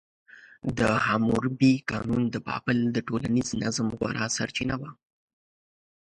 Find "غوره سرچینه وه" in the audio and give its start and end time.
3.97-4.91